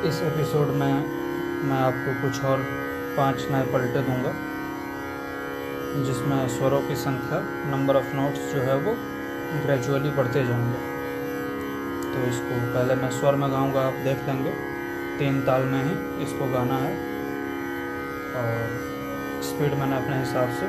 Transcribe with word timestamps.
इस 0.00 0.22
एपिसोड 0.22 0.68
में 0.68 0.92
मैं 1.68 1.78
आपको 1.78 2.22
कुछ 2.22 2.44
और 2.44 2.58
पाँच 3.16 3.36
नए 3.50 3.62
पलटे 3.62 4.00
दूँगा, 4.00 4.32
जिसमें 6.04 6.48
स्वरों 6.48 6.82
की 6.82 6.96
संख्या 6.96 7.40
नंबर 7.70 7.96
ऑफ़ 7.96 8.14
नोट्स 8.14 8.54
जो 8.54 8.60
है 8.60 8.76
वो 8.76 8.94
ग्रेजुअली 9.66 10.10
बढ़ते 10.10 10.46
जाएँगे। 10.46 10.78
तो 12.14 12.30
इसको 12.30 12.74
पहले 12.74 12.94
मैं 12.94 13.10
स्वर 13.10 13.34
में 13.34 13.50
गाऊँगा, 13.50 13.86
आप 13.86 13.92
देख 13.92 14.18
लेंगे। 14.26 14.50
तीन 15.18 15.42
ताल 15.42 15.62
में 15.62 15.84
ही 15.84 16.22
इसको 16.22 16.46
गाना 16.46 16.76
है। 16.76 16.96
और 18.34 18.80
स्पीड 19.42 19.74
मैंने 19.74 19.96
अपने 19.96 20.18
हिसाब 20.18 20.48
से 20.48 20.66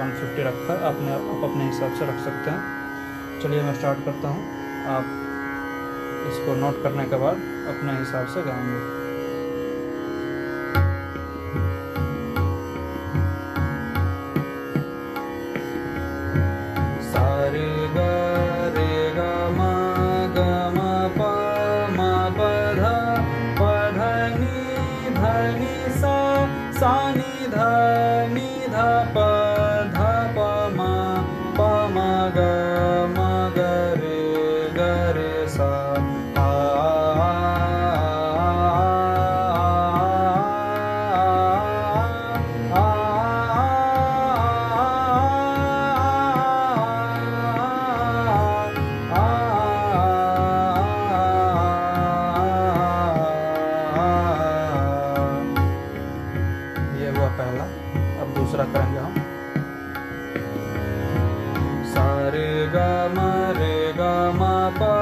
150 0.00 0.44
रखा 0.44 0.72
है। 0.72 0.84
आपने 0.84 1.12
आप 1.12 1.50
अपने 1.50 1.64
हिसाब 1.64 1.94
से 1.94 2.06
रख 2.06 2.18
सकते 2.24 2.50
हैं। 2.50 2.62
चलिए 3.42 3.62
मैं 3.62 3.74
स्टार्ट 3.74 4.04
करता 4.04 4.28
हूँ। 4.28 4.42
आप 4.86 5.23
इसको 6.34 6.54
नोट 6.54 6.82
करने 6.82 7.04
के 7.04 7.16
बाद 7.16 7.48
अपने 7.68 7.98
हिसाब 7.98 8.26
से 8.26 8.42
गाएँगे। 8.42 9.02
सा। 35.54 35.83
रे 63.52 63.76
ग 63.98 64.93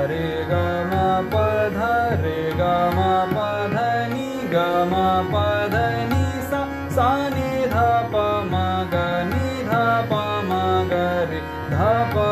सारे 0.00 0.26
ग 0.50 0.58
म 0.90 0.92
प 1.32 1.40
ध 1.72 1.88
रे 2.20 2.36
ग 2.60 2.68
म 2.96 3.00
प 3.32 3.42
ध 3.72 3.82
नि 4.12 4.28
ग 4.52 4.62
म 4.92 5.02
प 5.32 5.42
ध 5.74 5.82
नि 6.12 6.22
सा 6.46 6.62
सा 6.96 7.10
नि 7.36 7.50
ध 7.74 7.84
प 8.14 8.24
म 8.48 8.64
ग 8.94 9.04
नि 9.32 9.44
ध 9.68 9.84
प 10.10 10.24
म 10.48 10.64
ग 10.92 11.04
रे 11.30 11.44
ध 11.76 11.92
प 12.16 12.29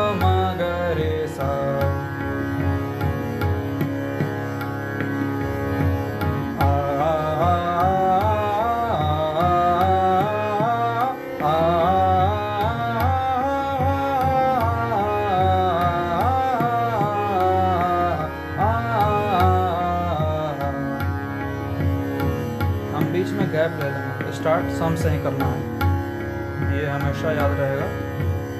स्टार्ट 24.59 24.77
सम 24.77 24.95
से 24.95 25.09
ही 25.09 25.17
करना 25.23 25.45
है। 25.45 26.77
ये 26.77 26.85
हमेशा 26.85 27.31
याद 27.31 27.51
रहेगा 27.59 27.85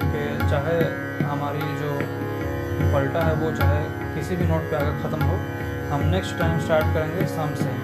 कि 0.04 0.50
चाहे 0.50 0.76
हमारी 1.24 1.60
जो 1.60 1.96
पलटा 2.94 3.22
है, 3.22 3.34
वो 3.34 3.52
चाहे 3.52 3.82
किसी 4.16 4.36
भी 4.36 4.46
नोट 4.48 4.62
पे 4.62 4.76
आकर 4.76 4.94
ख़त्म 5.04 5.22
हो, 5.24 5.36
हम 5.92 6.06
नेक्स्ट 6.10 6.38
टाइम 6.40 6.60
स्टार्ट 6.60 6.86
करेंगे 6.86 7.26
सम 7.26 7.54
से 7.56 7.70
ही। 7.70 7.82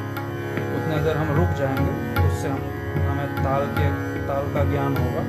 उतने 0.78 1.00
देर 1.04 1.18
हम 1.18 1.36
रुक 1.36 1.58
जाएँगे, 1.58 2.28
उससे 2.28 2.48
हम, 2.48 2.62
हमें 3.10 3.44
ताल 3.44 3.68
के, 3.80 3.90
ताल 4.28 4.54
का 4.54 4.64
ज्ञान 4.72 4.98
होगा। 4.98 5.24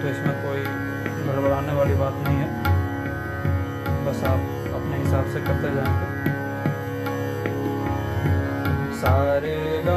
तो 0.00 0.08
इसमें 0.08 0.34
कोई 0.44 0.62
गड़बड़ाने 1.26 1.72
वाली 1.72 1.94
बात 1.94 2.14
नहीं 2.28 2.36
है। 2.36 2.48
बस 4.06 4.24
आप 4.24 4.40
अपने 4.74 4.96
हिसाब 4.96 5.30
से 5.32 5.40
करते 5.40 5.74
जाएँगे। 5.74 6.32
सारे 8.96 9.82
ग 9.86 9.88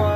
म 0.00 0.15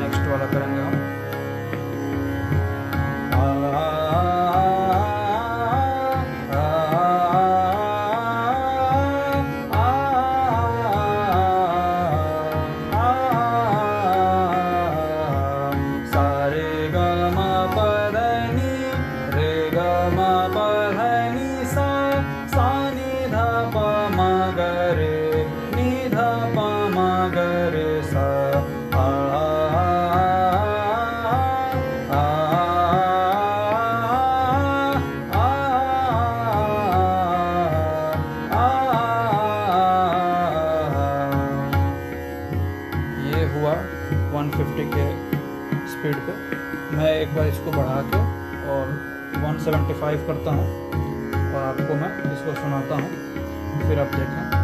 वाला 0.41 0.51
करेंगे 0.51 0.81
हम। 0.81 1.21
सा। 28.03 28.40
सा 43.61 43.73
150 44.33 44.85
के 44.95 45.05
स्पीड 45.87 46.15
पे। 46.15 46.31
मैं 46.97 47.19
एक 47.19 47.35
बार 47.35 47.47
इसको 47.47 47.71
बढ़ा 47.71 48.01
के 48.01 48.17
और 48.69 48.87
175 49.43 50.27
करता 50.27 50.51
हूँ। 50.51 50.91
और 51.53 51.63
आपको 51.63 51.93
मैं 51.93 52.33
इसको 52.33 52.53
सुनाता 52.53 52.95
हूँ। 52.95 53.09
फिर 53.87 53.99
आप 53.99 54.07
देखें। 54.07 54.60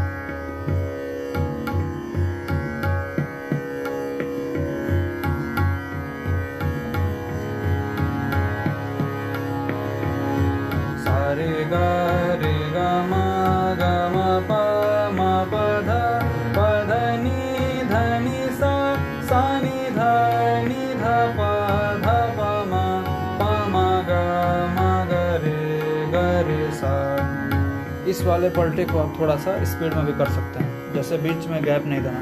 इस 28.17 28.23
वाले 28.25 28.49
पलटे 28.49 28.83
को 28.85 28.99
आप 28.99 29.13
थोड़ा 29.19 29.35
सा 29.37 29.51
स्पीड 29.71 29.93
में 29.93 30.05
भी 30.05 30.13
कर 30.19 30.29
सकते 30.35 30.59
हैं। 30.59 30.93
जैसे 30.93 31.17
बीच 31.17 31.45
में 31.47 31.63
गैप 31.63 31.83
नहीं 31.85 32.01
देना। 32.01 32.21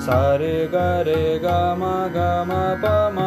सारे 0.00 0.52
ग 0.74 0.84
रे 1.08 1.24
ग 1.44 1.52
म 1.80 1.90
ग 2.14 2.24
म 2.48 2.54
प 2.80 2.92
म 3.16 3.26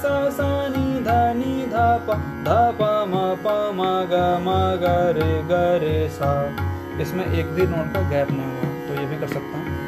सा 0.00 0.12
सा 0.30 0.50
नि 0.68 0.84
ध 1.06 1.16
नि 1.38 1.54
ध 1.72 1.86
प 2.06 2.20
ध 2.44 2.58
प 2.80 2.90
म 3.08 3.24
प 3.44 3.56
म 3.78 3.88
ग 4.12 4.20
म 4.44 4.60
ग 4.82 4.94
रे 5.18 5.32
ग 5.50 5.64
रे 5.84 5.98
सा। 6.10 6.32
इसमें 7.02 7.26
एक 7.26 7.54
भी 7.56 7.66
नोट 7.72 7.92
का 7.94 8.08
गैप 8.10 8.30
नहीं 8.30 8.50
हुआ 8.52 8.88
तो 8.88 9.00
ये 9.00 9.06
भी 9.06 9.20
कर 9.20 9.32
सकता 9.34 9.58
हूँ। 9.58 9.79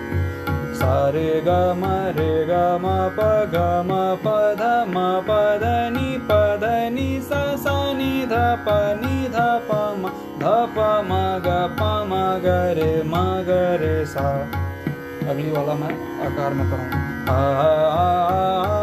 सा 0.82 0.94
रे 1.14 1.28
ग 1.46 1.56
म 1.80 1.88
रे 2.14 2.30
ग 2.46 2.54
म 2.84 2.94
प 3.16 3.26
ग 3.50 3.60
म 3.88 3.98
प 4.24 4.32
ध 4.60 4.70
म 4.94 5.04
प 5.28 5.36
ध 5.62 5.68
नि 5.96 6.08
प 6.30 6.38
ध 6.62 6.70
नि 6.96 7.04
सा 7.28 7.42
सा 7.66 7.76
नि 8.00 8.10
ध 8.32 8.42
प 8.66 8.76
नि 9.04 9.14
ध 9.36 9.46
प 9.68 9.78
म 10.00 10.12
ध 10.42 10.56
प 10.74 10.90
म 11.12 11.22
ग 11.46 11.54
प 11.78 11.94
म 12.10 12.20
ग 12.46 12.58
रे 12.80 12.90
म 13.14 13.24
ग 13.48 13.62
रे 13.86 13.94
सा 14.14 14.28
अगली 14.28 15.50
वाला 15.50 15.82
मैं 15.82 15.96
आकार 16.28 16.60
में 16.60 16.70
करूँगा 16.70 18.81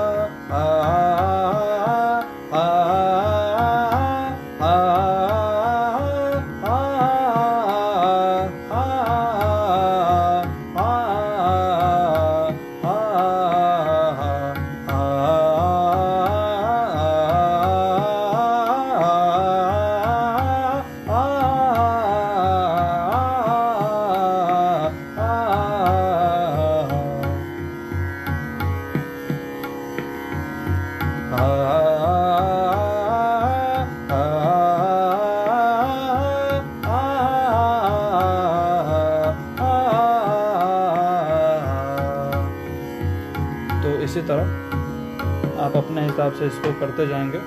तरह 44.31 45.62
आप 45.62 45.76
अपने 45.76 46.02
हिसाब 46.02 46.34
से 46.34 46.48
इसको 46.48 46.72
करते 46.80 47.08
जाएँगे 47.08 47.38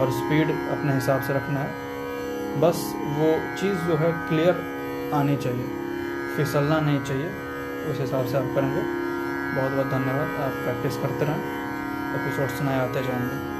और 0.00 0.10
स्पीड 0.10 0.50
अपने 0.50 0.94
हिसाब 0.94 1.22
से 1.22 1.32
रखना 1.32 1.60
है। 1.60 2.60
बस 2.60 2.82
वो 3.18 3.30
चीज़ 3.56 3.78
जो 3.86 3.96
है 3.96 4.12
क्लियर 4.28 5.10
आनी 5.14 5.36
चाहिए, 5.36 5.68
फिसलना 6.36 6.80
नहीं 6.80 7.00
चाहिए, 7.04 7.30
उस 7.90 8.00
हिसाब 8.00 8.26
से 8.26 8.36
आप 8.38 8.52
करेंगे। 8.54 8.82
बहुत 9.56 9.72
बहुत 9.72 9.86
धन्यवाद, 9.86 10.28
आप 10.40 10.52
प्रैक्टिस 10.64 10.96
करते 10.96 11.24
रहें 11.24 11.40
एपिसोड 12.14 12.48
सुनाए 12.48 12.78
आते 12.78 13.02
जाएँगे। 13.02 13.51